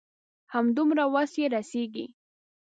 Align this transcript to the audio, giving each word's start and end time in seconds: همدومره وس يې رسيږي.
همدومره 0.53 1.03
وس 1.13 1.31
يې 1.41 1.47
رسيږي. 1.55 2.05